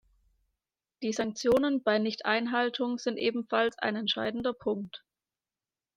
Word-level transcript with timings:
Die 1.03 1.13
Sanktionen 1.13 1.83
bei 1.83 1.99
Nichteinhaltung 1.99 2.97
sind 2.97 3.17
ebenfalls 3.19 3.77
ein 3.77 3.95
entscheidender 3.95 4.51
Punkt. 4.51 5.03